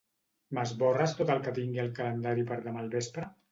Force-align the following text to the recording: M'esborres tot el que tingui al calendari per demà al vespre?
M'esborres 0.57 1.13
tot 1.19 1.33
el 1.35 1.45
que 1.45 1.53
tingui 1.59 1.83
al 1.85 1.93
calendari 2.01 2.49
per 2.51 2.61
demà 2.67 2.85
al 2.87 2.93
vespre? 2.99 3.33